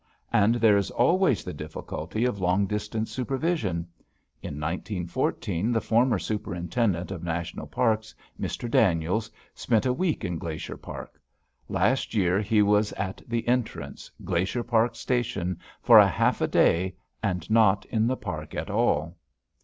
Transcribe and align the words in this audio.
And 0.33 0.55
there 0.55 0.77
is 0.77 0.89
always 0.89 1.43
the 1.43 1.53
difficulty 1.53 2.25
of 2.25 2.39
long 2.39 2.65
distance 2.65 3.11
supervision. 3.11 3.87
In 4.41 4.59
1914 4.59 5.71
the 5.71 5.79
former 5.79 6.17
Superintendent 6.17 7.11
of 7.11 7.21
National 7.21 7.67
Parks, 7.67 8.15
Mr. 8.39 8.67
Daniels, 8.67 9.29
spent 9.53 9.85
a 9.85 9.93
week 9.93 10.25
in 10.25 10.39
Glacier 10.39 10.75
Park. 10.75 11.21
Last 11.69 12.15
year 12.15 12.41
he 12.41 12.63
was 12.63 12.93
at 12.93 13.21
the 13.27 13.47
entrance, 13.47 14.09
Glacier 14.25 14.63
Park 14.63 14.95
Station, 14.95 15.59
for 15.83 15.99
a 15.99 16.07
half 16.09 16.41
a 16.41 16.47
day, 16.47 16.95
and 17.21 17.47
not 17.51 17.85
in 17.85 18.07
the 18.07 18.17
park 18.17 18.55
at 18.55 18.71
all. 18.71 19.15